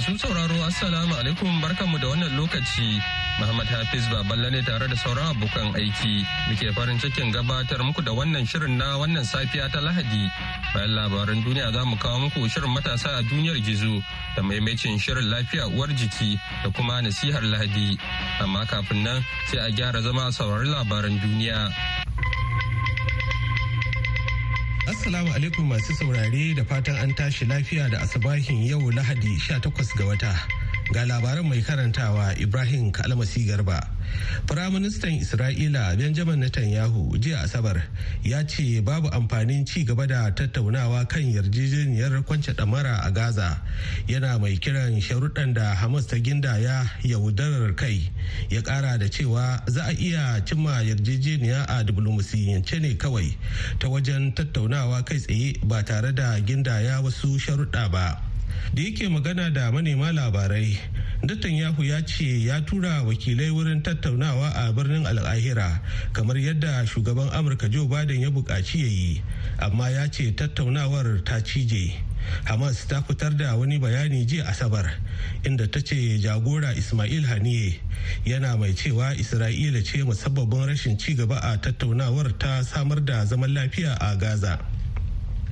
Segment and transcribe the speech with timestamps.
[0.00, 2.96] Masu sauraro Assalamu alaikum barkanmu da wannan lokaci.
[3.38, 6.24] Muhammad Hafiz Baballe ne tare da sauran abokan aiki.
[6.48, 10.24] Muke farin cikin gabatar muku da wannan shirin na wannan safiya ta Lahadi.
[10.72, 14.00] Bayan labaran duniya za mu kawo muku shirin matasa a duniyar gizo
[14.36, 18.00] da maimacin shirin lafiya uwar jiki da kuma nasihar Lahadi.
[18.40, 19.20] Amma kafin nan
[19.52, 21.68] sai a gyara zama a saurari labaran duniya.
[24.90, 30.04] Assalamu alaikum masu saurare da fatan an tashi lafiya da asabahin yau Lahadi 18 ga
[30.04, 30.34] wata.
[30.90, 33.78] Ga labaran mai karantawa Ibrahim Kalmasi Garba.
[34.50, 37.78] Firaministan Isra'ila Benjamin Netanyahu jiya Asabar
[38.26, 43.62] ya ce babu amfanin ci gaba da tattaunawa kan yarjejeniyar kwance ɗamara a Gaza
[44.08, 48.10] yana mai kiran sharuɗan da Hamas ta gindaya yaudarar kai
[48.50, 53.30] ya ƙara da cewa za a iya cimma yarjejeniya a diplomasiyance ne kawai
[53.78, 58.29] ta wajen tattaunawa kai tsaye ba tare da gindaya wasu sharuɗa ba.
[58.74, 60.78] Da yake magana da manema labarai
[61.22, 65.80] Netanyahu ya ce ya tura wakilai wurin tattaunawa a birnin al'ahira
[66.12, 69.22] kamar yadda shugaban amurka joe biden ya buƙaci ya yi
[69.58, 71.92] amma ya ce tattaunawar ta cije.
[72.44, 74.88] Hamas ta fitar da wani bayani jiya asabar
[75.44, 77.80] inda ta ce jagora ismail haniye
[78.24, 83.52] yana mai cewa isra'ila ce musabbabin rashin ci gaba a tattaunawar ta samar da zaman
[83.52, 84.56] lafiya a gaza.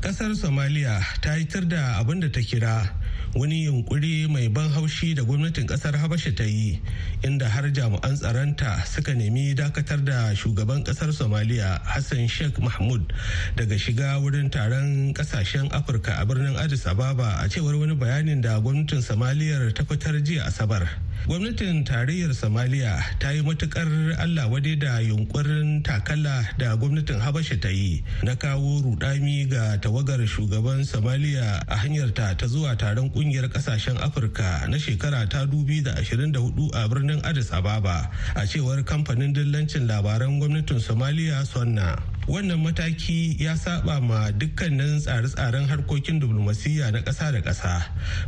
[0.01, 2.89] Kasar somaliya ta yitar da abin da ta kira
[3.35, 6.81] wani yunkuri mai ban haushi da gwamnatin ƙasar habasha ta yi
[7.23, 13.13] inda har jami'an tsaronta suka nemi dakatar da shugaban ƙasar somaliya hassan sheikh mahmud
[13.57, 18.61] daga shiga wurin taron ƙasashen afirka a birnin addis ababa a cewar wani bayanin da
[18.61, 20.89] gwamnatin somaliyar ta fitar jiya asabar.
[21.27, 27.69] Gwamnatin tarayyar somaliya ta yi matuƙar allah wade da yunkurin takala da gwamnatin habasha ta
[27.69, 33.99] yi na kawo rudami ga tawagar shugaban somaliya a hanyarta ta zuwa taron ƙungiyar ƙasashen
[34.01, 39.87] afirka na shekara ta da ashirin huɗu a birnin addis ababa a cewar kamfanin dillancin
[39.87, 41.99] labaran gwamnatin somaliya sonna.
[42.29, 47.75] Wannan mataki ya saba ma dukkanin tsare-tsaren harkokin diplomasiyya na ƙasa da ƙasa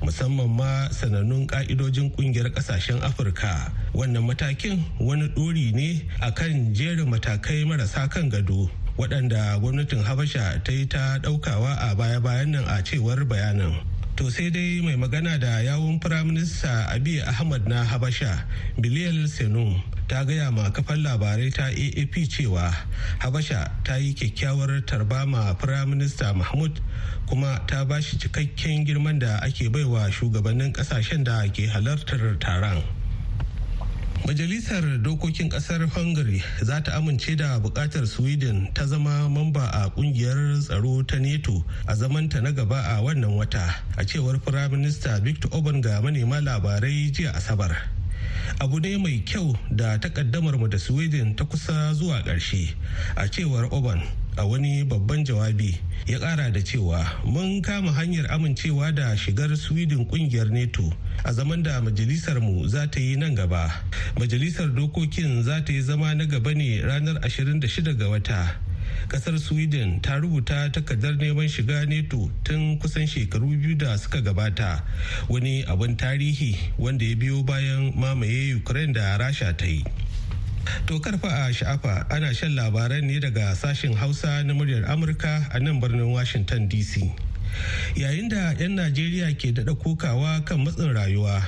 [0.00, 3.68] musamman ma sanannun ƙa'idojin ƙungiyar ƙasashen afirka.
[3.92, 10.72] Wannan matakin wani ɗori ne akan jerin matakai marasa kan gado waɗanda gwamnatin habasha ta
[10.72, 13.84] yi ta ɗaukawa a baya-bayan nan a cewar bayanin.
[14.16, 18.44] To sai dai mai magana da yawun firaminista Abiy Ahmad na Habasha,
[18.80, 19.80] Bilal Senum
[20.10, 22.66] ta gaya ma kafan labarai ta AAP cewa
[23.22, 26.80] Habasha ta yi kyakkyawar tarba ma firaminista Mahmud
[27.28, 32.82] kuma ta ba shi cikakken girman da ake baiwa shugabannin ƙasashen da ke halartar taron.
[34.26, 40.58] Majalisar Dokokin Kasar Hungary za ta amince da buƙatar Sweden ta zama mamba a ƙungiyar
[40.58, 43.62] tsaro ta NATO a zamanta na gaba a wannan wata,
[43.96, 47.99] a cewar Firaminista Victor Orban ga manema labarai jiya Asabar.
[48.58, 52.74] Abu ne mai kyau da takaddamar mu da sweden ta kusa zuwa ƙarshe.
[53.16, 54.02] A cewar oban
[54.36, 60.06] a wani babban jawabi ya kara da cewa mun kama hanyar amincewa da shigar sweden
[60.06, 60.92] ƙungiyar neto
[61.24, 63.70] a zaman da majalisar mu za ta yi nan gaba.
[64.16, 68.56] Majalisar dokokin za ta yi zama na gaba ne ranar 26 ga wata.
[69.08, 74.82] Ƙasar sweden ta rubuta takardar neman shiga neto tun kusan shekaru biyu da suka gabata
[75.28, 79.84] wani abin tarihi wanda ya biyo bayan mamaye ukraine da rasha ta yi
[80.86, 85.58] To karfa a sha'afa ana shan labaran ne daga sashen Hausa na muryar Amurka a
[85.60, 87.08] nan birnin Washington DC.
[87.96, 91.40] Yayin da 'yan Najeriya ke daɗa kokawa kan matsin rayuwa,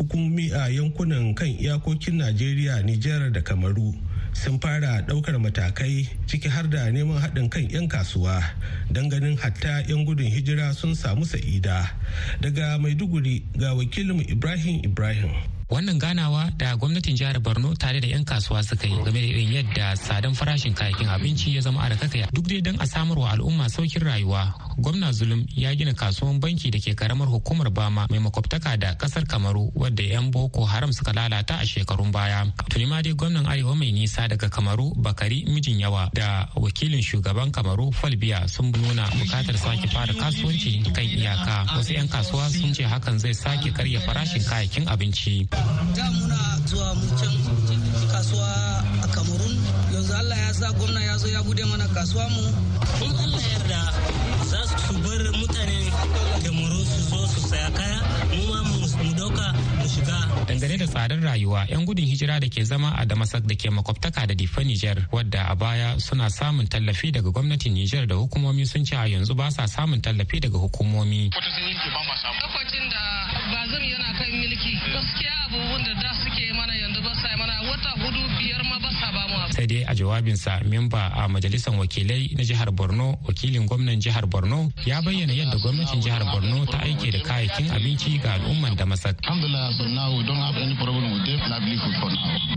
[0.00, 3.92] hukumomi a yankunan kan iyakokin Najeriya, Nijar da Kamaru
[4.34, 8.42] sun fara ɗaukar matakai ciki har da neman haɗin kan 'yan kasuwa
[8.90, 11.94] don ganin hatta 'yan gudun hijira sun samu sa'ida.
[12.42, 15.30] Daga Maiduguri ga wakilin Ibrahim Ibrahim.
[15.70, 19.52] Wannan ganawa da gwamnatin jihar borno tare da 'yan kasuwa suka yi game da irin
[19.52, 23.30] yadda tsadan farashin kayakin abinci ya zama a kakaya duk dai don a samar wa
[23.32, 28.18] al'umma saukin rayuwa gwamna zulum ya gina kasuwan banki da ke karamar hukumar bama mai
[28.18, 32.46] makwabtaka da ƙasar kamaru wadda 'yan boko haram suka lalata a shekarun baya.
[32.70, 37.50] Tuni ma dai gwamnan arewa mai nisa daga kamaru bakari mijin yawa da wakilin shugaban
[37.50, 41.66] kamaru falbiya sun nuna buƙatar sake fara kasuwanci kan iyaka.
[41.76, 45.46] Wasu 'yan kasuwa sun ce hakan zai sake karya farashin kayakin abinci.
[45.96, 47.34] Da muna zuwa mu can
[48.12, 48.48] kasuwa
[49.02, 49.54] a kamarun
[49.94, 52.42] yanzu Allah ya sa gwamna ya zo ya buɗe mana kasuwa mu.
[53.04, 53.80] In Allah yarda
[54.50, 55.80] za su bar mutane
[56.42, 56.50] da
[56.84, 57.98] su zo su saya kaya.
[58.34, 59.46] Mu ma mu ɗauka
[59.78, 60.18] mu shiga.
[60.46, 64.26] Dangane da tsadar rayuwa yan gudun hijira da ke zama a damasak da ke makwabtaka
[64.26, 68.84] da difa Nijar wadda a baya suna samun tallafi daga gwamnatin Nijar da hukumomi sun
[68.84, 71.30] ce a yanzu ba sa samun tallafi daga hukumomi.
[71.34, 73.02] Lokacin da
[73.52, 74.33] bazum yana kan
[74.94, 77.54] gaskiya abubuwan da da suke mana yanzu ba sa mana.
[77.68, 81.74] Wata huɗu biyar ma ba sa ba mu sai dai a jawabinsa memba a majalisar
[81.78, 86.78] wakilai na jihar borno wakilin gwamnan jihar borno ya bayyana yadda gwamnatin jihar borno ta
[86.82, 89.14] aike da kayayyakin abinci ga al'umman da masar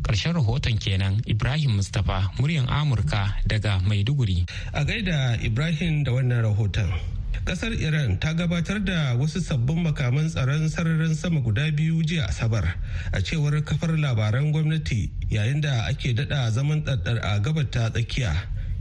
[0.07, 4.45] ƙarshen rahoton kenan ibrahim mustapha muryan amurka daga maiduguri.
[4.73, 7.16] A gaida ibrahim da wannan rahoton.
[7.47, 12.75] Ƙasar iran ta gabatar da wasu sabbin makaman tsaron sararin sama guda biyu jiya asabar
[13.15, 18.35] a cewar kafar labaran gwamnati yayin da ake dada zaman ɗaɗɗar a gabar ta tsakiya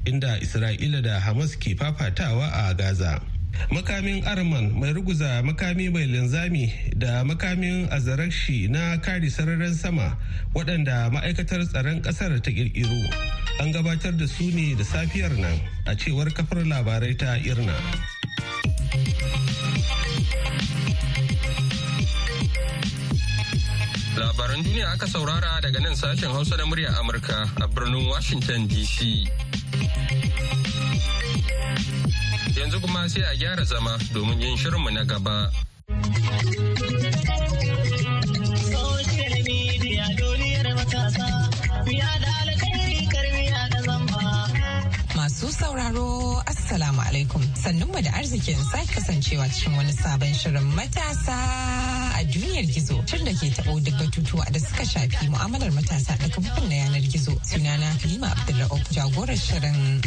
[0.04, 3.22] inda isra'ila da hamas ke fafatawa a gaza.
[3.70, 10.18] Makamin arman mai ruguza makami mai linzami da makamin azarakshi na kari sararin sama
[10.54, 12.98] waɗanda ma'aikatar tsaron ƙasar ta ƙirƙiro.
[13.62, 15.54] An gabatar da su ne da safiyar nan
[15.86, 17.74] a cewar kafar labarai ta irna.
[24.16, 29.28] Labaran duniya aka saurara daga nan sashen Hausa na murya Amurka a birnin Washington DC.
[32.56, 35.65] Yanzu kuma sai a gyara zama domin yin shirinmu na gaba.
[46.76, 47.40] Assalamu alaikum.
[47.56, 51.32] Sannun mu da arzikin sake kasancewa cikin wani sabon shirin matasa
[52.12, 53.00] a duniyar gizo.
[53.08, 57.00] Tun da ke taɓo duk batutuwa da suka shafi mu'amalar matasa da kafofin na yanar
[57.12, 57.32] gizo.
[57.48, 60.04] Sunana Halima Abdulra'uf jagorar shirin.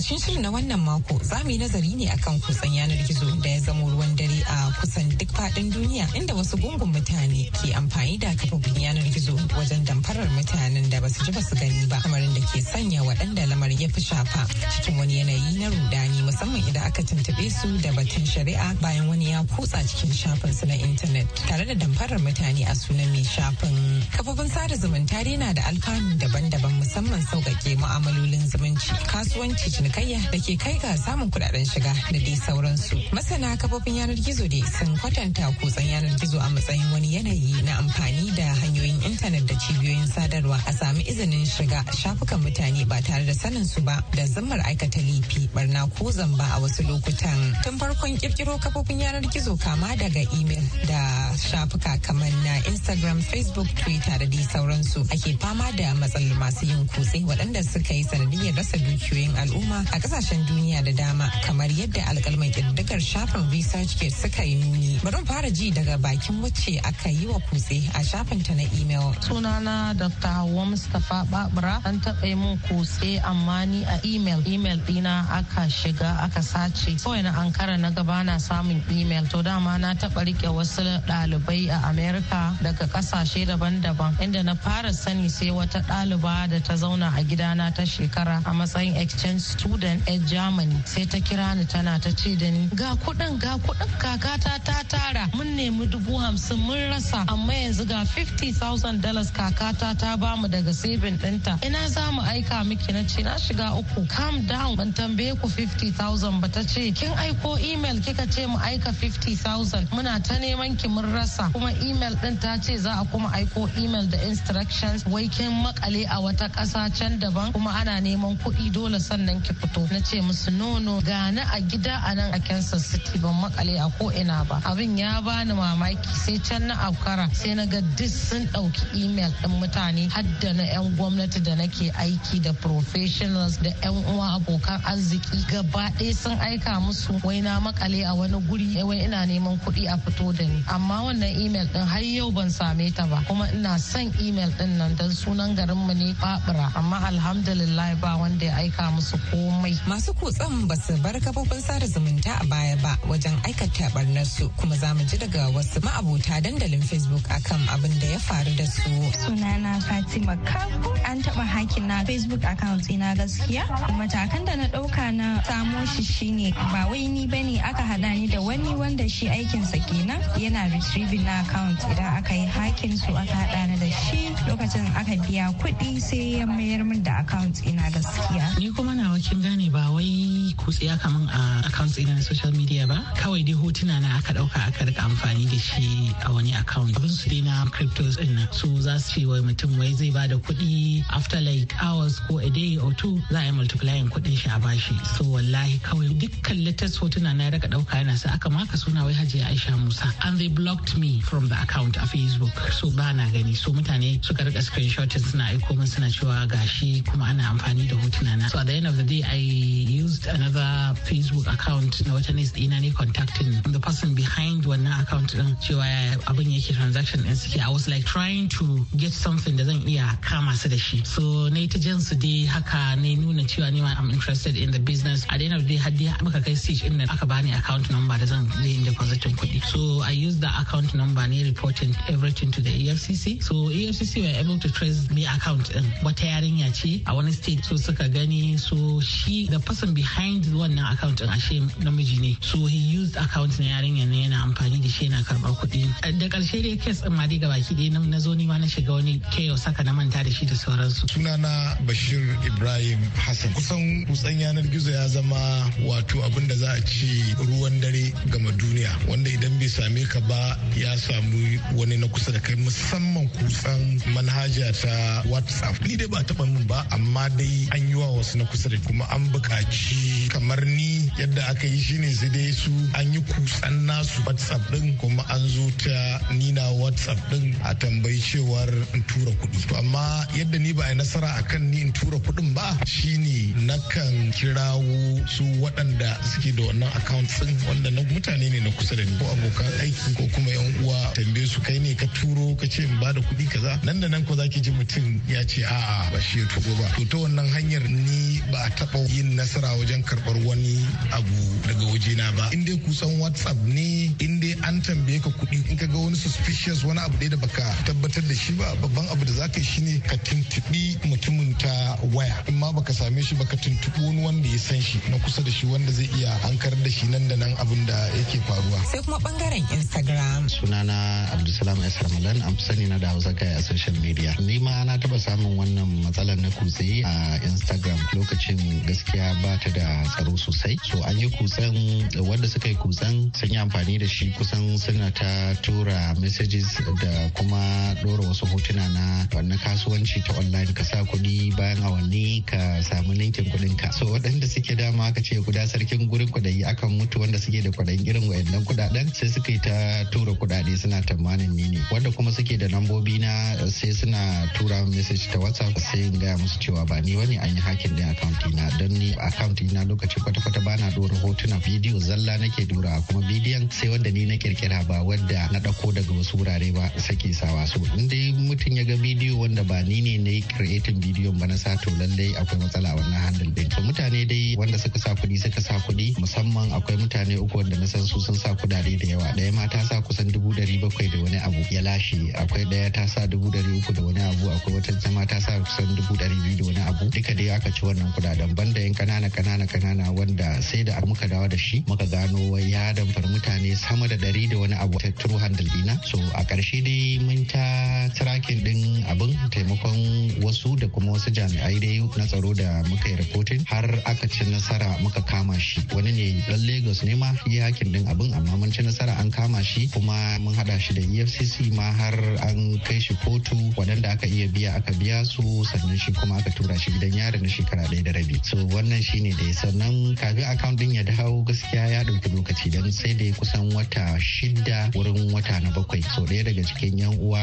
[0.00, 3.48] cikin shirin na wannan mako za mu yi nazari ne akan kutsen yanar gizo da
[3.50, 8.28] ya zamo ruwan dare a kusan faɗin duniya inda wasu gungun mutane ke amfani da
[8.36, 12.28] kafofin yanar gizo wajen damfarar mutanen da ba su ji ba su gani ba kamarin
[12.36, 16.84] da ke sanya waɗanda lamar ya fi shafa cikin wani yanayi na rudani musamman idan
[16.84, 21.24] aka tuntuɓe su da batun shari'a bayan wani ya kutsa cikin shafin su na intanet
[21.48, 23.76] tare da damfarar mutane a sunan mai shafin
[24.12, 30.52] kafofin sada zumunta na da alfanu daban-daban musamman sauƙaƙe mu'amalolin zumunci kasuwanci cinikayya da ke
[30.60, 33.00] kai ga samun kuɗaɗen shiga da dai sauransu.
[33.16, 35.29] Masana kafofin yanar gizo dai sun kwatanta
[35.60, 40.58] kutsen yanar gizo a matsayin wani yanayi na amfani da hanyoyin intanet da cibiyoyin sadarwa
[40.66, 45.00] a sami izinin shiga shafukan mutane ba tare da sanin su ba da zammar aikata
[45.00, 47.38] laifi barna ko zamba a wasu lokutan.
[47.62, 51.00] Tun farkon kirkiro kafofin yanar gizo kama daga email da
[51.36, 56.86] shafuka kamar na Instagram, Facebook, Twitter da dai sauransu ake fama da matsalar masu yin
[56.86, 62.02] kutse waɗanda suka yi sanadiyar rasa dukiyoyin al'umma a ƙasashen duniya da dama kamar yadda
[62.10, 67.38] alkalman ƙididdigar shafin research suka yi nuni fara ji daga bakin wacce aka yi wa
[67.48, 69.12] kutse a shafin ta na email.
[69.20, 71.80] Sunana dr hawa mustapha babura.
[71.84, 76.94] An taɓa yi mun kutse amma ni a email email dina aka shiga aka sace.
[77.02, 79.24] Kawai na ankara na gaba na samun email.
[79.26, 84.16] To dama na taɓa riƙe wasu ɗalibai a america daga ƙasashe daban-daban.
[84.20, 88.50] Inda na fara sani sai wata ɗaliba da ta zauna a gidana ta shekara a
[88.52, 90.76] matsayin exchange student a germany.
[90.84, 94.82] Sai ta kira ni tana ta ce da ni ga kuɗin ga kuɗin kakata ta
[95.12, 97.24] tara mun nemi dubu hamsin mun rasa.
[97.28, 101.58] Amma yanzu ga 50,000 dollars kakata ta ba mu daga saving ɗinta.
[101.66, 102.92] Ina za mu aika miki?
[102.92, 104.06] Na ce na shiga uku.
[104.08, 104.76] Calm down.
[104.76, 106.48] Ban tambaye ku 50,000 ba.
[106.48, 111.12] Ta ce kin aiko email kika ce mu aika 50,000 muna ta neman ki mun
[111.12, 111.50] rasa.
[111.52, 115.04] Kuma email ɗin ta ce za a kuma aiko email da instructions.
[115.06, 119.54] Wai kin makale a wata ƙasa can daban kuma ana neman kuɗi dole sannan ki
[119.54, 119.90] fito.
[119.90, 123.18] Na ce musu nono gani a gida a nan a kansas city.
[123.18, 124.60] Ban makale a ko ina ba.
[124.64, 129.32] Abin ya bani mamaki sai can na afkara sai na ga duk sun ɗauki email
[129.42, 134.80] ɗin mutane hadda na 'yan gwamnati da nake aiki da professionals da 'yan uwa abokan
[134.86, 135.38] arziki.
[135.50, 139.58] Gaba ɗaya sun aika musu wai na makale a wani guri eh, wai ina neman
[139.66, 140.62] kuɗi a fito da ni.
[140.68, 143.18] Amma wannan email ɗin har yau ban same ta ba.
[143.26, 146.70] Kuma ina son email ɗin nan don sunan garinmu ne babura.
[146.74, 149.74] Amma alhamdulillah ba wanda ya aika musu ko komai.
[149.88, 154.48] Masu kutsen ba su bar kafofin sada zumunta a baya ba wajen aikata barnar su
[154.58, 158.64] kuma za mu ji daga wasu ma'abota dandalin Facebook akan abin da ya faru da
[158.64, 158.88] su.
[159.28, 163.68] Sunana Fatima Kaku an taɓa hakin na Facebook account ina gaskiya.
[164.00, 168.08] Matakan da na ɗauka na samo shi shine ba wai ni ba ne aka haɗa
[168.16, 172.96] ni da wani wanda shi aikinsa kenan yana retrieving na account idan aka yi hakin
[172.96, 177.20] su aka haɗa ni da shi lokacin aka biya kuɗi sai ya mayar min da
[177.20, 178.56] account ina gaskiya.
[178.58, 182.52] Ni kuma na kin gane ba wai kutse aka min a account ina na social
[182.56, 186.52] media ba kawai dai hotuna na aka ɗauka aka riƙa amfani da shi a wani
[186.54, 186.94] account.
[186.96, 190.10] Abin su dai na cryptos ɗin nan so za su ce wai mutum wai zai
[190.10, 194.08] ba da kuɗi after like hours ko a day or two za a yi multiplying
[194.08, 194.94] kuɗin shi a bashi.
[195.18, 199.12] So wallahi kawai dukkan latest hotuna na raka ɗauka yana sa aka maka suna wai
[199.12, 202.54] hajiya Aisha Musa and they blocked me from the account a Facebook.
[202.72, 203.54] So ba na gani.
[203.54, 207.96] So mutane suka riƙa screenshot suna aiko min suna cewa gashi kuma ana amfani da
[207.96, 208.46] hotuna na.
[208.48, 212.56] So at the end of the day I used another Facebook account na wata nest
[212.56, 215.84] ina ne contacting the person behind wannan account din cewa
[216.26, 217.60] abin yake transaction din suke.
[217.64, 221.04] I was like trying to get something da zan iya kama su da shi.
[221.04, 224.70] So na ta jan su dai haka na nuna cewa ni ma I'm interested in
[224.70, 225.26] the business.
[225.30, 228.46] A the end har dai muka kai stage din aka bani account number da zan
[228.62, 229.62] zai in depositin kuɗi.
[229.64, 234.38] So I used the account number ne reporting everything to the EFCC so EFCC were
[234.40, 235.84] able to trace the account din.
[236.02, 238.56] Wata yarinya ce a wani state so suka gani.
[238.56, 242.36] So shi the person behind wannan account din ashe namiji ne.
[242.40, 246.18] So he used account na yarinya ne yana amfani da shi yana karɓar kuɗi.
[246.18, 248.92] Da ƙarshe dai kes ɗin ma dai gabaki ɗaya na zo ni ma na shiga
[248.92, 251.06] wani chaos saka na manta da shi da sauransu.
[251.08, 253.52] Sunana bashir ibrahim hassan.
[253.54, 255.38] Kusan kutsan yanar gizo ya zama
[255.86, 257.06] wato abin da za a ce
[257.38, 262.32] ruwan dare gama duniya wanda idan bai same ka ba ya samu wani na kusa
[262.32, 265.78] da kai musamman kutsan manhaja ta whatsapp.
[265.86, 268.76] Ni dai ba taɓa min ba amma dai an yi wa wasu na kusa da
[268.86, 273.86] kuma an buƙaci kamar ni yadda aka yi shine sai dai su an yi kutsan
[273.86, 274.22] nasu.
[274.40, 279.68] Whatsapp din kuma an zo ta nina whatsapp din a tambayi cewar in tura kuɗi.
[279.68, 284.32] To amma yadda ni ba a nasara akan ni in tura kuɗin ba shine nakan
[284.32, 289.04] kirawo su waɗanda suke da wannan account din wanda na mutane ne na kusa da
[289.04, 290.96] ni ko abokan aiki ko kuma yan uwa.
[291.12, 293.76] Tambaye su kai ne ka turo ka ce in ba da kuɗi kaza?
[293.84, 296.88] Nan da nan ko zaki ji mutum ya ce a'a ba shi ya turo ba.
[296.96, 300.80] To ta wannan hanyar ni ba a taɓa yin nasara wajen karɓar wani
[301.12, 301.36] abu
[301.68, 302.48] daga wajena ba.
[302.56, 306.14] In dai kusan whatsapp ne in dai an tambaye ka kuɗi in ka ga wani
[306.14, 310.00] suspicious wani abu da baka tabbatar da shi ba babban abu da zaka yi shine
[310.06, 312.36] ka tuntuɓi mutumin ta waya.
[312.46, 315.50] In ma baka same shi baka tuntuɓi wani wanda ya san shi na kusa da
[315.50, 318.78] shi wanda zai iya hankar da shi nan da nan abin da yake faruwa.
[318.86, 320.46] Sai kuma ɓangaren instagram.
[320.48, 324.34] Sunana abdulsalam s ramadan an fi sani na da hausa kai a social media.
[324.38, 327.98] Ni ma na taba samun wannan matsalar na kutse a instagram.
[328.14, 330.78] Lokacin gaskiya ba ta da tsaro sosai.
[330.86, 331.74] So an yi kutsen
[332.22, 337.30] wanda suka yi kutsen sun yi amfani da shi kusan suna ta tura messages da
[337.32, 342.82] kuma dora wasu hotuna na wannan kasuwanci ta online ka sa kuɗi bayan awanni ka
[342.84, 347.00] samu linkin kuɗin ka so waɗanda suke dama aka ce guda sarkin gurin kuɗayi akan
[347.00, 351.00] mutu wanda suke da kuɗin irin wayannan kuɗaɗen sai suka yi ta tura kuɗaɗe suna
[351.02, 351.80] tamanin ni ne.
[351.90, 356.36] Wanda kuma suke da lambobi na sai suna tura message ta whatsapp sai in gaya
[356.36, 359.84] musu cewa ba ni wani an yi hakin din account na don ni account na
[359.84, 364.36] lokacin kwata-kwata bana dora hotuna bidiyo zalla nake dora kuma bidiyon sai wanda ni na
[364.36, 367.66] kirkira ba wanda na ɗauko daga wasu wurare ba sake sawa.
[367.66, 371.38] So in dai mutum ya ga bidiyo wanda ba ni ne na yi creating bidiyon
[371.38, 373.68] ba na sa to lallai akwai matsala wannan handle din.
[373.70, 376.18] To mutane dai wanda suka sa kuɗi suka sa kuɗi.
[376.18, 379.32] Musamman akwai mutane uku wanda na san su sun sa kudade da yawa.
[379.36, 382.32] Ɗaya ma ta sa kusan dubu dari bakwai da wani abu ya lashe.
[382.34, 384.50] Akwai ɗaya ta sa dubu dari uku da wani abu.
[384.50, 387.04] Akwai wata jama ta sa kusan dubu dari biyu da wani abu.
[387.10, 391.26] Duka dai aka ci wannan kuɗaɗen banda yan kanana kanana kanana wanda sai da muka
[391.28, 395.10] dawo da shi muka gano ya damfar mutane sama da dari da wani abu ta
[395.18, 395.98] turu handle dina.
[396.06, 401.74] So a ƙarshe dai mun ta tracking din abin taimakon wasu da kuma wasu jami'ai
[401.82, 405.82] dai na tsaro da muka yi reporting har aka ci nasara muka kama shi.
[405.90, 409.26] Wani ne dan lagos ne ma ya hakin din abin amma mun ci nasara an
[409.34, 412.14] kama shi kuma mun hada shi da efcc ma har
[412.46, 413.58] an kai shi kotu.
[413.74, 417.42] Waɗanda aka iya biya aka biya su sannan shi kuma aka tura shi gidan yari
[417.42, 418.38] na shekara ɗaya da rabi.
[418.46, 422.86] So wannan shine da sannan kafin account din ya dawo gaskiya ya ɗauki lokaci dan
[422.94, 427.40] sai da kusan wata shida wurin wata na bakwai so ɗaya daga cikin yan uwa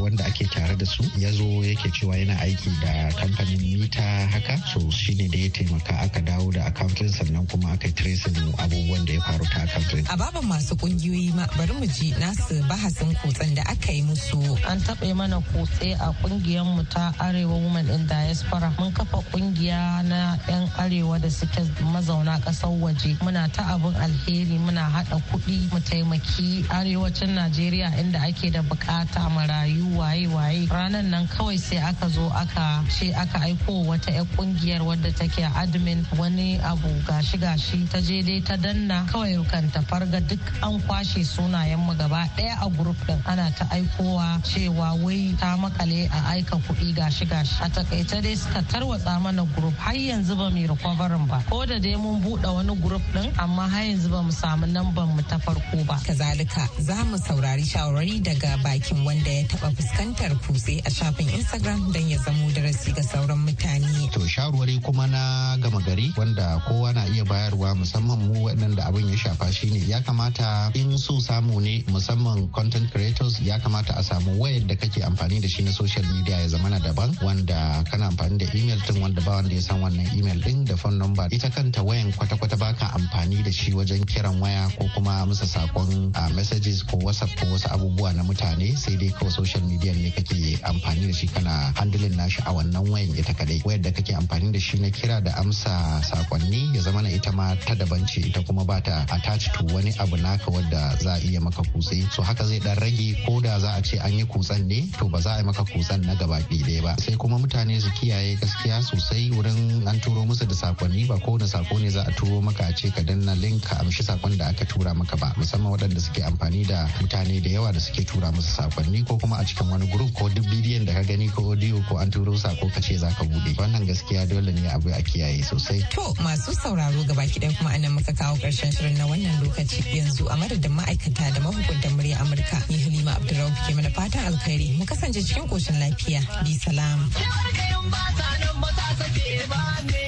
[0.00, 4.56] wanda ake tare da su ya zo yake cewa yana aiki da kamfanin mita haka
[4.68, 9.12] so shine da ya taimaka aka dawo da accounting sannan kuma aka tracing abubuwan da
[9.12, 13.54] ya faru ta accounting a baban masu kungiyoyi ma bari mu ji nasu bahasin kutsen
[13.54, 14.38] da aka yi musu.
[14.68, 18.72] An taɓa mana kutse a ƙungiyar mu ta Arewa Women in Diaspora.
[18.78, 23.16] Mun kafa ƙungiya na 'yan Arewa da suke mazauna ƙasar waje.
[23.22, 29.30] Muna ta abin alheri muna haɗa kuɗi mu taimaki arewacin Najeriya inda ake da buƙata
[29.30, 30.66] marayu waye-waye.
[30.68, 35.44] Ranar nan kawai sai aka zo aka ce aka aiko wata 'yan ƙungiyar wadda take
[35.54, 39.06] admin wani abu gashi-gashi ta je dai ta danna.
[39.06, 43.46] Kawai kan ta farga duk an kwashe sunayen mu gaba ɗaya a grup din ana
[43.54, 47.62] ta aikowa cewa wai ta makale a aika kuɗi gashi gashi.
[47.62, 51.38] A taƙaice dai suka tarwatsa mana grup har yanzu ba mu recoverin ba.
[51.48, 55.14] Ko da dai mun buɗe wani grup din amma har yanzu ba mu samu namban
[55.14, 55.67] mu ta farko.
[55.76, 61.28] Ba kazalika za mu saurari shawarwari daga bakin wanda ya taba fuskantar kutse a shafin
[61.28, 64.08] instagram don ya zamo darasi ga sauran mutane.
[64.12, 69.08] To shawarwari kuma na gama gari wanda kowa na iya bayarwa musamman mu waɗanda abin
[69.12, 74.02] ya shafa shine ya kamata in so samu ne musamman content creators ya kamata a
[74.02, 77.84] samu wayar da kake amfani da shi na social media ya zama na daban wanda
[77.90, 80.96] kana amfani da email din wanda ba wanda ya san wannan email din da phone
[80.98, 81.28] number.
[81.30, 86.14] Ita kanta wayan kwata-kwata baka amfani da shi wajen kiran waya ko kuma musa saƙon
[86.38, 90.58] messages ko whatsapp ko wasu abubuwa na mutane sai dai kawai social media ne kake
[90.62, 94.52] amfani da shi kana handling nashi a wannan wayan ita kadai wayar da kake amfani
[94.52, 98.20] da shi na kira da amsa saƙonni ya zama na ita ma ta daban ce
[98.22, 102.04] ita kuma ba ta attach to wani abu naka wadda za a iya maka kutse.
[102.12, 105.08] So haka zai dan rage ko da za a ce an yi kutsen ne to
[105.08, 106.92] ba za a yi maka kutsen na gaba ɗaya ba.
[107.00, 111.38] Sai kuma mutane su kiyaye gaskiya sosai wurin an turo musu da saƙonni ba ko
[111.38, 114.36] da sako ne za a turo maka a ce ka danna link ka amshi saƙon
[114.38, 115.32] da aka tura maka ba.
[115.48, 119.36] Musamman waɗanda suke amfani da mutane da yawa da suke tura musu saƙonni ko kuma
[119.40, 122.36] a cikin wani group ko duk bidiyon da ka gani ko audio ko an turo
[122.36, 125.80] sako ka ce za ka buɗe wannan gaskiya dole ne abu a kiyaye sosai.
[125.96, 129.80] To masu sauraro gaba ɗaya kuma a nan muka kawo ƙarshen shirin na wannan lokaci.
[129.96, 134.76] Yanzu a madadin ma'aikata da mahukuntan murya Amurka ni Halima Abdurrauf ke mana fatan alkhairi.
[134.76, 136.20] Mu kasance cikin koshin lafiya.
[136.44, 137.08] Bi salam.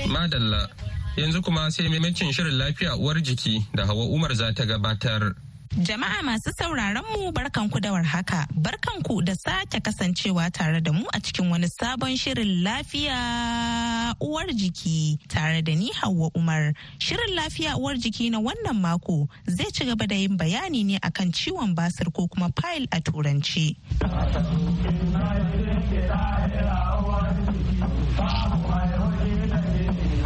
[0.04, 0.89] Madalla.
[1.20, 5.34] Yanzu kuma sai maimacin shirin lafiya uwar jiki da Hawa Umar za ta gabatar.
[5.78, 11.20] Jama'a masu sauraron mu barkanku da warhaka, barkanku da sake kasancewa tare da mu a
[11.20, 16.72] cikin wani sabon shirin lafiya uwar jiki tare da ni Hauwa Umar.
[16.98, 21.30] Shirin lafiya uwar jiki na wannan mako zai ci gaba da yin bayani ne akan
[21.32, 23.76] ciwon basir ko kuma file a turanci.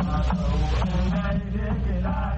[0.06, 2.33] I'm so united, united.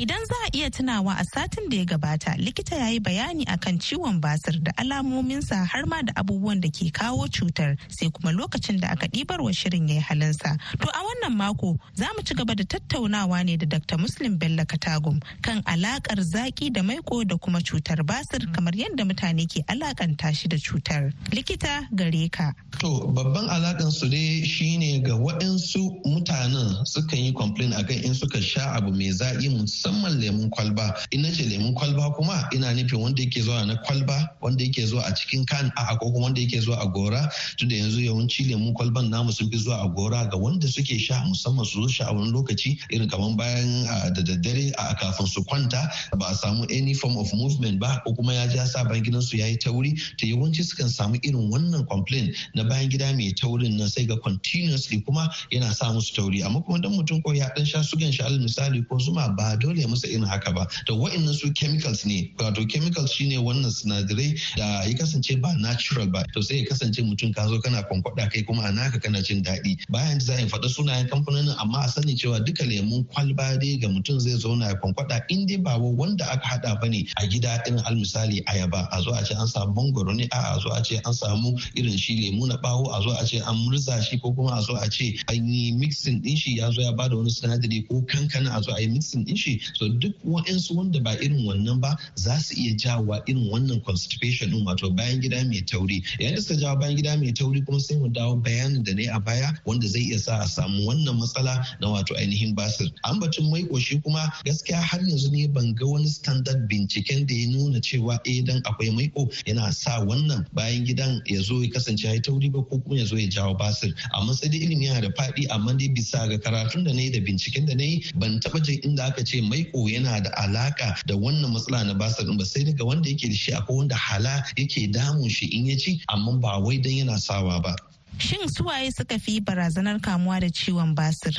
[0.00, 3.76] Idan za a iya tunawa a satin da ya gabata likita ya yi bayani akan
[3.78, 8.80] ciwon basir da alamominsa har ma da abubuwan da ke kawo cutar sai kuma lokacin
[8.80, 10.56] da aka ɗibar wa shirin ya yi halinsa.
[10.80, 13.98] To a wannan mako za mu ci gaba da tattaunawa ne da Dr.
[13.98, 19.44] Muslim Bello Katagum kan alakar zaki da maiko da kuma cutar basir kamar yadda mutane
[19.44, 21.12] ke alakanta shi da cutar.
[21.28, 22.54] Likita gare ka.
[22.80, 28.40] To babban alakan su dai shine ga waɗansu mutanen sukan yi complain akan in suka
[28.40, 30.94] sha abu mai zaƙi musamman lemun kwalba.
[31.12, 35.04] In ce lemun kwalba kuma ina nufin wanda yake zuwa na kwalba wanda yake zuwa
[35.06, 37.30] a cikin kan a ko kuma wanda yake zuwa a gora.
[37.56, 41.24] Tunda yanzu yawanci lemun kwalban namu sun fi zuwa a gora ga wanda suke sha
[41.24, 45.90] musamman su sha a wani lokaci irin kamar bayan da daddare a kafin su kwanta
[46.18, 49.22] ba a samu any form of movement ba ko kuma ya ja sa bayan gidan
[49.22, 49.94] su yayi tauri.
[50.18, 54.16] To yawanci sukan samu irin wannan complaint na bayan gida mai taurin nan sai ga
[54.16, 56.42] continuously kuma yana sa musu tauri.
[56.44, 59.79] Amma kuma dan mutum ko ya dan sha sugan alal misali ko zuma ba dole
[59.86, 60.66] musu irin haka ba.
[60.86, 62.32] To wa'annan su chemicals ne.
[62.38, 66.24] Wato chemicals shine wannan sinadarai da ya kasance ba natural ba.
[66.34, 69.42] To sai ya kasance mutum ka zo kana kwankwada kai kuma a naka kana jin
[69.42, 69.76] daɗi.
[69.90, 73.88] Bayan za a faɗa sunayen kamfanonin amma a sani cewa duka lemun kwalba dai ga
[73.88, 77.60] mutum zai zauna ya kwankwada in dai ba wanda aka hada ba ne a gida
[77.66, 78.88] irin al misali ayaba.
[78.92, 81.96] A zo a ce an samu mangoro ne a zo a ce an samu irin
[81.96, 84.74] shi lemu na bawo a zo a ce an murza shi ko kuma a zo
[84.76, 88.02] a ce an yi mixing din shi ya zo ya ba da wani sinadari ko
[88.02, 91.80] kankana a zo a yi mixing din shi so duk wa'ansu wanda ba irin wannan
[91.80, 96.02] ba za su iya jawa irin wannan constipation din wato bayan gida mai tauri.
[96.18, 99.06] Yayin da suka jawo bayan gida mai tauri kuma sai mu dawo bayanin da ne
[99.06, 102.90] a baya wanda zai iya sa a samu wannan matsala na wato ainihin basir.
[103.04, 107.34] An batun mai koshi kuma gaskiya har yanzu ne ban ga wani standard binciken da
[107.34, 111.68] ya nuna cewa eh dan akwai maiko yana sa wannan bayan gidan ya zo ya
[111.70, 113.94] kasance ya tauri ba ko kuma ya zo ya jawo basir.
[114.14, 117.10] Amma sai dai ilimi yana da faɗi amma dai bisa ga karatun da na yi
[117.10, 120.96] da binciken da na yi ban taɓa jin inda aka ce maiko yana da alaka
[121.06, 124.44] da wannan matsala na basir ba sai daga wanda yake da shi akwai wanda hala
[124.56, 127.74] yake damun shi in ya ci amma ba wai dan yana sawa ba.
[128.18, 131.32] Shin suwaye suka fi barazanar kamuwa da ciwon basir?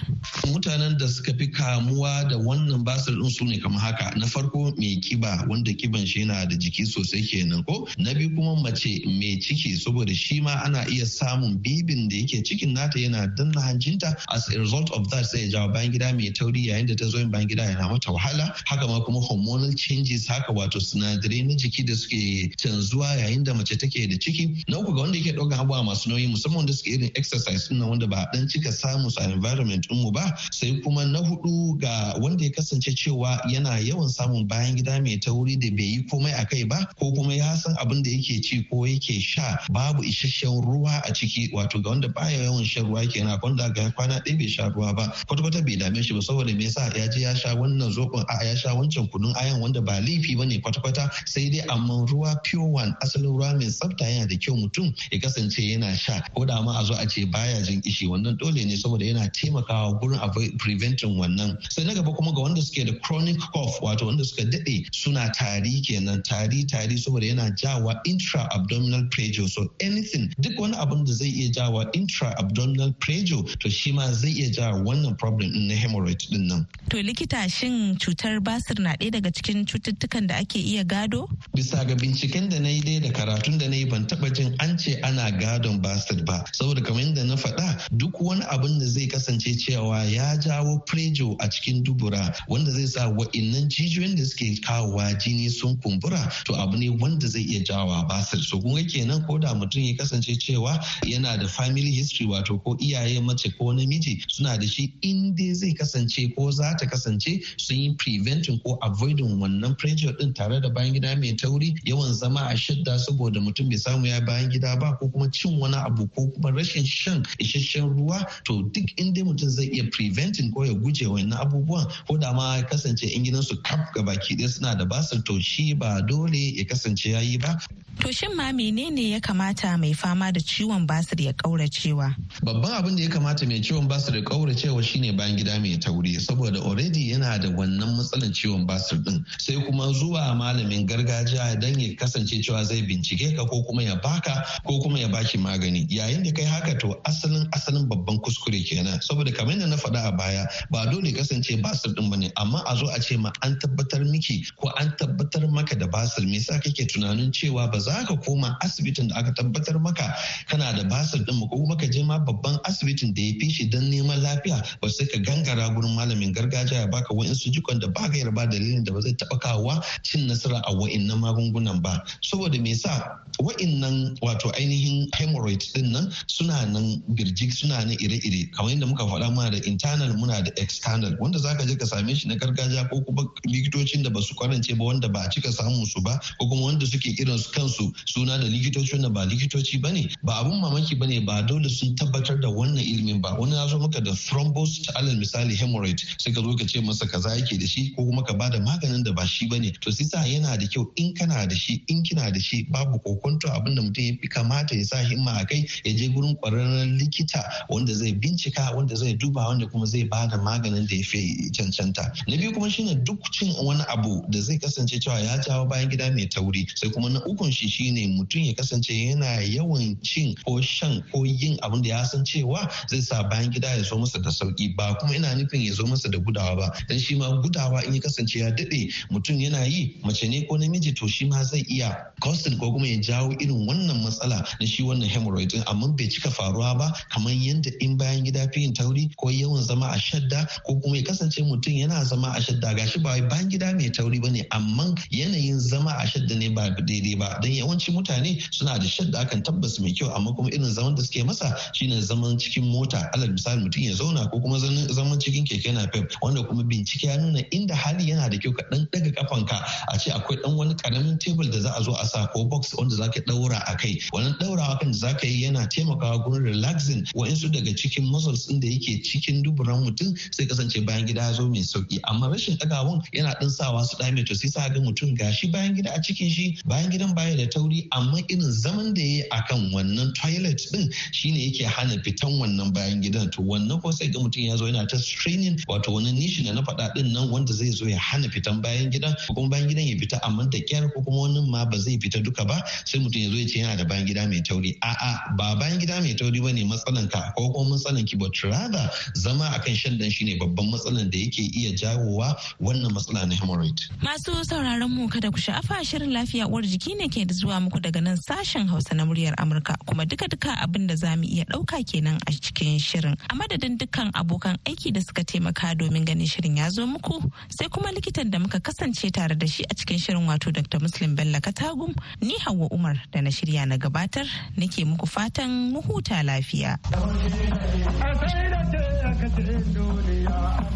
[0.47, 4.15] Mutanen da suka fi kamuwa da wannan basir din su ne kamar haka.
[4.17, 7.88] Na farko mai kiba wanda kiban shi yana da jiki sosai kenan ko.
[7.97, 12.41] Na biyu kuma mace mai ciki saboda shi ma ana iya samun bibin da yake
[12.43, 16.13] cikin nata yana danna hanjinta as a result of that sai ya jawo bayan gida
[16.13, 18.55] mai tauri yayin da ta zo bayan gida yana mata wahala.
[18.65, 23.53] Haka ma kuma hormonal changes haka wato sinadarai na jiki da suke canzuwa yayin da
[23.53, 24.63] mace take da ciki.
[24.67, 27.82] Na uku ga wanda yake ɗaukan abubuwa masu nauyi musamman da suke irin exercise din
[27.82, 32.43] wanda ba dan cika samu a environment mu ba sai kuma na huɗu ga wanda
[32.43, 36.45] ya kasance cewa yana yawan samun bayan gida mai tauri da bai yi komai a
[36.45, 40.62] kai ba ko kuma ya san abin da yake ci ko yake sha babu isasshen
[40.62, 44.38] ruwa a ciki wato ga wanda baya yawan shan ruwa kenan wanda ga kwana ɗaya
[44.38, 46.91] bai sha ruwa ba kwata-kwata bai dame shi ba saboda me yasa?
[46.97, 50.36] Ya je ya sha wannan zokon a ya sha wancan kunun ayan wanda ba laifi
[50.38, 54.36] ba ne kwata-kwata sai dai amma ruwa pure one asalin ruwa mai tsafta yana da
[54.36, 56.21] kyau mutum ya kasance yana sha.
[56.36, 58.07] Ko da ma a zo a ce baya jin kishi.
[58.07, 61.55] Wannan dole ne saboda yana taimakawa gurin a preventing wannan.
[61.71, 65.31] Sai na gaba kuma ga wanda suke da chronic cough wato wanda suka daɗe suna
[65.33, 66.21] tari kenan.
[66.23, 69.47] Tari tari saboda yana jawa intra abdominal pressure.
[69.47, 74.11] So anything duk wani abin da zai iya jawa intra abdominal pressure to shi ma
[74.11, 76.67] zai iya jawa wannan problem din na hemorrhoid ɗin nan.
[76.89, 81.29] To likita shin cutar basir na ɗaya daga cikin cututtukan da ake iya gado?
[81.55, 84.55] Bisa ga binciken da na yi dai da karatun da na yi ban taba jin
[84.59, 86.40] an ce ana gadon basir ba.
[86.51, 91.36] Saboda kamar yadda na faɗa duk wani abin da zai kasance cewa ya jawo prejo
[91.39, 96.54] a cikin dubura wanda zai sa wa'innan jijiyoyin da suke kawowa jini sun kumbura to
[96.56, 100.36] abu ne wanda zai iya jawo basir so kun kenan ko da mutum ya kasance
[100.38, 105.36] cewa yana da family history wato ko iyaye mace ko namiji suna da shi in
[105.36, 110.34] dai zai kasance ko za ta kasance sun yi preventing ko avoiding wannan prejo din
[110.34, 114.21] tare da bayan gida mai tauri yawan zama a shadda saboda mutum bai samu ya
[114.21, 118.63] bayan gida ba ko kuma cin wani abu ko kuma rashin shan isasshen ruwa to
[118.74, 123.04] duk inda mutum zai iya preventing ko ya guje wannan abubuwan ko da ma kasance
[123.04, 127.06] in gidansu kaf ga baki ɗaya suna da basir to shi ba dole ya kasance
[127.10, 127.58] ya yi ba.
[128.00, 132.15] To shin ma menene ya kamata mai fama da ciwon basir ya kauracewa?
[132.44, 136.15] Babban abin da ya kamata mai ciwon basir ya kauracewa shine bayan gida mai tauri
[136.20, 141.80] saboda already yana da wannan matsalar ciwon basir din sai kuma zuwa malamin gargajiya dan
[141.80, 145.86] ya kasance cewa zai bincike ka ko kuma ya baka ko kuma ya baki magani
[145.89, 148.99] yayin da kai haka to asalin asalin babban kuskure kenan.
[149.01, 152.63] Saboda kamar yadda na faɗa a baya ba dole kasance basir din ba ne amma
[152.67, 156.38] a zo a ce ma an tabbatar miki ko an tabbatar maka da basir me
[156.38, 160.13] yasa kake tunanin cewa ba za ka koma asibitin da aka tabbatar maka
[160.47, 163.65] kana da basir din ko kuma ka je ma babban asibitin da ya fi shi
[163.69, 167.88] don neman lafiya ba sai ka gangara gurin malamin gargajiya ya baka wa'insu jikon da
[167.88, 172.03] ba ka ba dalilin da ba zai taɓa kawowa cin nasara a wa'innan magungunan ba.
[172.21, 178.50] Saboda me yasa wa'innan wato ainihin hemorrhoid ɗin nan suna nan birjik suna nan ire-ire.
[178.52, 181.15] Kamar yadda muka faɗa muna da internal muna da external.
[181.19, 184.78] Wanda zaka je ka same shi na gargajiya ko kuma likitocin da ba su kwarance
[184.78, 187.91] ba wanda ba a cika samun su ba ko kuma wanda suke irin su kansu
[188.06, 191.69] suna da likitoci wanda ba likitoci ba ne ba abun mamaki ba ne ba dole
[191.69, 193.36] sun tabbatar da wannan ilimin ba.
[193.39, 197.06] Wani ya zo maka da thrombus alal misali hemorrhoid sai ka zo ka ce masa
[197.08, 199.71] kaza yake da shi ko kuma ka ba da maganin da ba shi ba ne
[199.82, 203.50] to sisa yana da kyau in kana da shi in kina da shi babu kokonto
[203.50, 206.97] abin da mutum ya fi kamata ya sa himma a kai ya je gurin kwararren
[206.97, 211.03] likita wanda zai bincika wanda zai duba wanda kuma zai ba da maganin da ya
[211.03, 212.11] fi cancanta.
[212.27, 215.89] Na biyu kuma shine duk cin wani abu da zai kasance cewa ya jawo bayan
[215.89, 216.65] gida mai tauri.
[216.75, 221.23] Sai kuma na ukun shi shine mutum ya kasance yana yawan cin ko shan ko
[221.23, 224.75] yin abin da ya san cewa zai sa bayan gida ya zo masa da sauƙi
[224.75, 226.71] ba kuma ina nufin ya zo masa da gudawa ba.
[226.89, 230.57] Dan shi ma gudawa in ya kasance ya daɗe mutum yana yi mace ne ko
[230.57, 234.65] namiji to shi ma zai iya causing ko kuma ya jawo irin wannan matsala na
[234.65, 238.74] shi wannan hemorrhoid amma bai cika faruwa ba kamar yadda in bayan gida fi yin
[238.74, 242.76] tauri ko yawan zama a shadda ko kuma ya kasance mutum yana zama a shadda.
[242.76, 246.70] Gashi ba bayan gida mai tauri ba ne amma yanayin zama a shadda ne ba
[246.70, 247.39] daidai ba.
[247.41, 251.02] Don yawanci mutane suna da shadda akan tabbas mai kyau amma kuma irin zaman da
[251.02, 253.10] suke masa shine zaman cikin mota.
[253.13, 257.04] Alal misali mutum ya zauna ko kuma zaman cikin keke na pep wanda kuma bincike
[257.08, 259.58] ya nuna inda hali yana da kyau ka dan daga kafanka
[259.91, 262.74] a ce akwai dan wani ƙaramin tebul da za a zo a sa ko box
[262.78, 264.00] wanda za ka daura a kai.
[264.13, 268.45] Wannan daurawa kan da za ka yi yana taimakawa gurin relaxing wa'insu daga cikin muscles
[268.47, 272.27] din da yake cikin duburan mutum sai kasance bayan gida ya zo mai sauƙi amma
[272.29, 275.91] rashin ɗagawan yana ɗan sawa su dame to sai sa ga mutum gashi bayan gida
[275.95, 279.71] a cikin shi bayan gidan baya da tauri amma irin zaman da ya yi akan
[279.73, 283.29] wannan toilet din shine yake hana fitan wannan bayan gidan.
[283.31, 286.51] To wannan ko sai ga mutum ya zo yana ta straining wato wani nishi da
[286.53, 289.69] na faɗa ɗin nan wanda zai zo ya hana fitan bayan gidan ko kuma bayan
[289.69, 292.62] gidan ya fita amma da kyar ko kuma wani ma ba zai fita duka ba
[292.86, 294.77] sai mutum ya zo ya ce yana da bayan gida mai tauri.
[294.81, 298.34] A'a ba bayan gida mai tauri ba ne matsalan ka ko kuma matsalan ki but
[298.50, 303.78] rather zama akan shaddan shine babban matsalan da yake iya jawowa wannan matsala na hemorrhoid
[304.02, 308.02] masu sauraron mu kada ku sha'afa shirin lafiya uwar jiki ne ke zuwa muku daga
[308.02, 312.17] nan sashen Hausa na muryar Amurka kuma duka-duka abin da za mu iya ɗauka kenan
[312.26, 316.69] a cikin shirin a madadin dukkan abokan aiki da suka taimaka domin ganin shirin ya
[316.74, 317.21] zo muku
[317.54, 320.80] sai kuma likitan da muka kasance tare da shi a cikin shirin wato Dr.
[320.82, 324.26] Muslim Bello Katagum ni Hauwa Umar da na shirya na gabatar
[324.58, 326.77] nake muku fatan mu huta lafiya.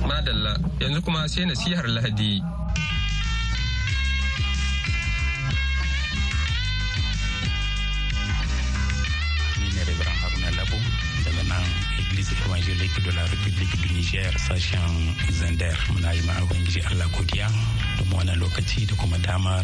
[0.07, 2.41] Madalla yanzu kuma sai nasihar Lahadi.
[11.25, 11.84] daga nan
[12.25, 14.79] Église évangélique de la République du Niger sashen
[15.31, 17.47] Zander muna yi ma Ubangiji Allah godiya
[17.97, 19.63] da wannan lokaci da kuma damar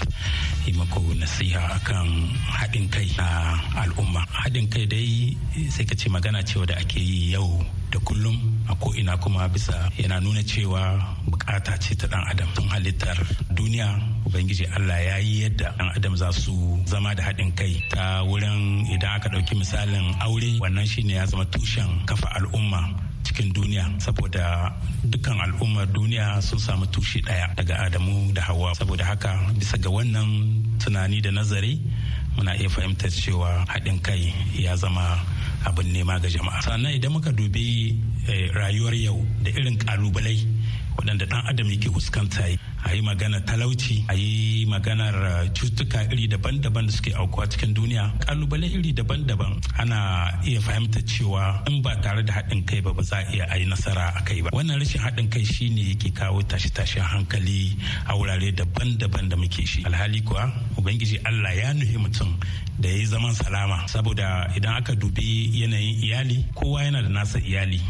[0.65, 4.25] yi mako nasiha akan haɗin kai na al'umma.
[4.43, 5.37] Haɗin kai dai
[5.69, 8.37] sai ka ce magana cewa da ake yi yau da kullum
[8.71, 10.95] a ko'ina kuma bisa yana nuna cewa
[11.27, 12.47] buƙata ce ta dan adam.
[12.55, 13.17] Tun halittar
[13.53, 18.23] duniya ubangiji allah ya yi yadda dan adam za su zama da haɗin kai ta
[18.23, 23.85] wurin idan aka ɗauki misalin aure wannan shine ya zama tushen kafa al'umma cikin duniya.
[23.99, 24.71] Saboda
[25.03, 29.89] dukkan al'ummar duniya sun samu tushe ɗaya daga adamu da hawa saboda haka bisa ga
[29.89, 31.75] wannan tunani da nazari
[32.37, 35.19] muna iya fahimtar cewa haɗin kai ya zama
[35.65, 36.61] abin nema ga jama'a.
[36.61, 37.95] Sannan idan muka dubi
[38.53, 40.37] rayuwar yau da irin kalubalai
[40.97, 42.43] waɗanda ɗan adam yake fuskanta
[42.83, 45.13] a yi magana talauci a yi maganar
[45.53, 48.11] cututtuka iri daban-daban da suke aukuwa cikin duniya.
[48.19, 53.03] Kalubale iri daban-daban ana iya fahimtar cewa in ba tare da haɗin kai ba ba
[53.03, 54.49] za a iya a yi nasara a kai ba.
[54.51, 57.77] Wannan rashin haɗin kai shine yake kawo tashe-tashen hankali
[58.07, 59.83] a wurare daban-daban da muke shi.
[59.83, 62.35] Alhali kuwa ubangiji allah ya nuhi mutum
[62.79, 63.85] da ya yi zaman salama.
[63.87, 67.81] Saboda idan aka dubi yanayin iyali kowa yana da nasa iyali.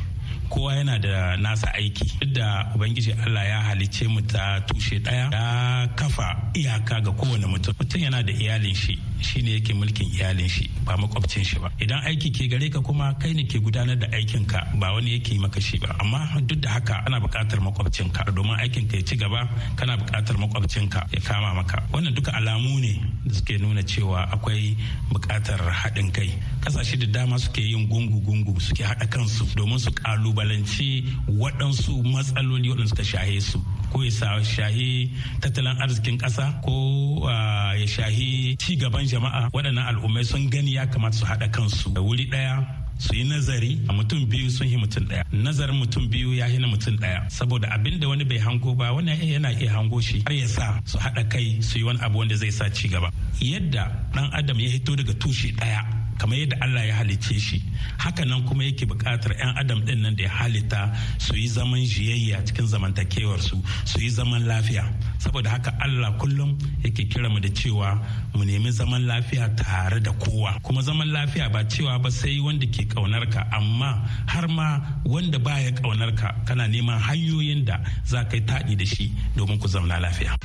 [0.52, 2.06] Kowa yana da nasa aiki.
[2.20, 7.46] Duk da ubangiji allah ya halicce mu ta tushe ɗaya ya kafa iyaka ga kowane
[7.48, 7.74] mutum.
[7.80, 11.72] Mutum yana da iyalin shi shine yake mulkin iyalin shi ba makwabcin shi ba.
[11.80, 15.18] Idan aiki ke gare ka kuma kai ne ke gudanar da aikin ka ba wani
[15.20, 15.96] yake maka shi ba.
[16.02, 19.98] Amma duk da haka ana buƙatar makwabcin ka domin aikin ka ya ci gaba kana
[19.98, 21.80] buƙatar makwabcin ka ya kama maka.
[21.94, 24.76] Wannan duka alamu ne da suke nuna cewa akwai
[25.12, 26.30] buƙatar haɗin kai.
[26.62, 29.92] Kasashe da dama suke yin gungu-gungu suke haɗa kansu domin su
[30.41, 31.04] kalubalanci
[31.39, 33.60] waɗansu matsaloli waɗanda suka shahe su.
[33.91, 34.10] Ko ya
[34.43, 35.10] shahi
[35.41, 37.27] tattalin arzikin ƙasa ko
[37.77, 39.49] ya shahi ci gaban jama'a.
[39.54, 41.93] Waɗannan al'ummai sun gani ya kamata su haɗa kansu.
[41.93, 42.65] Da wuri ɗaya
[42.97, 45.23] su yi nazari a mutum biyu sun yi mutum ɗaya.
[45.32, 47.30] Nazarin mutum biyu ya na mutum ɗaya.
[47.30, 50.80] Saboda abin da wani bai hango ba wani yana iya hango shi har ya sa
[50.86, 54.60] su haɗa kai su yi wani abu wanda zai sa ci gaba yadda ɗan adam
[54.60, 57.62] ya hito daga tushe ɗaya kamar yadda Allah ya halicce shi.
[57.97, 62.45] Hakanan kuma yake buƙatar 'yan adam ɗin nan da ya halitta su yi zaman jiyayya
[62.45, 63.62] cikin zamantakewar su
[64.00, 64.86] yi zaman lafiya.
[65.19, 68.00] Saboda haka Allah kullum yake kira mu da cewa
[68.34, 70.60] mu nemi zaman lafiya tare da kowa.
[70.63, 75.39] Kuma zaman lafiya ba cewa ba sai wanda ke ƙaunar ka amma har ma wanda
[75.39, 79.67] baya ƙaunar ka kana neman hanyoyin da za ka yi taɗi da shi domin ku
[79.67, 80.38] zauna lafiya.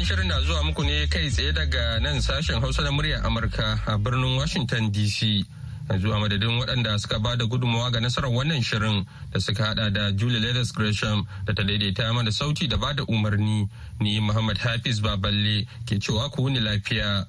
[0.00, 3.76] Wannan shirin na zuwa muku ne kai tsaye daga nan sashen Hausa na muryar Amurka
[3.86, 5.44] a birnin Washington DC.
[5.90, 9.90] Yanzu a madadin waɗanda suka ba da gudunmawa ga nasarar wannan shirin da suka hada
[9.92, 13.68] da Julie Leathers Gresham da ta daidaita mana sauti da ba da umarni
[14.00, 17.26] ni Muhammad Hafiz Baballe ke cewa ku wuni lafiya.